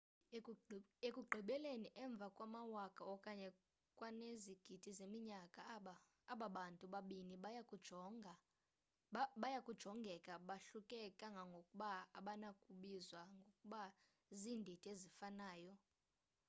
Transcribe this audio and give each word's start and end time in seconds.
ekugqibeleni 1.07 1.89
emva 2.03 2.27
kwamawaka 2.35 3.01
okanye 3.13 3.49
kwanezigidi 3.97 4.89
zeminyaka 4.99 5.59
aba 6.33 6.47
bantu 6.57 6.85
babini 6.93 7.35
baya 9.43 9.61
kujongeka 9.69 10.33
bahluke 10.47 10.99
kangangokuba 11.19 11.89
abanakubizwa 12.19 13.21
ngokuba 13.35 13.81
ziindidi 14.39 14.85
ezifanayo 14.93 15.73